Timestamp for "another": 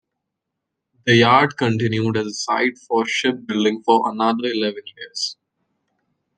4.11-4.45